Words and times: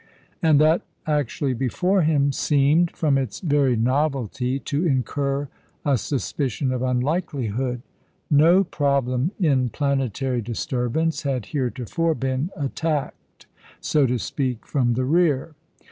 And 0.41 0.59
that 0.59 0.81
actually 1.05 1.53
before 1.53 2.01
him 2.01 2.31
seemed, 2.31 2.89
from 2.95 3.19
its 3.19 3.39
very 3.39 3.75
novelty, 3.75 4.57
to 4.61 4.83
incur 4.83 5.47
a 5.85 5.95
suspicion 5.95 6.71
of 6.71 6.81
unlikelihood. 6.81 7.83
No 8.27 8.63
problem 8.63 9.29
in 9.39 9.69
planetary 9.69 10.41
disturbance 10.41 11.21
had 11.21 11.45
heretofore 11.53 12.15
been 12.15 12.49
attacked, 12.57 13.45
so 13.79 14.07
to 14.07 14.17
speak, 14.17 14.65
from 14.65 14.95
the 14.95 15.05
rear. 15.05 15.53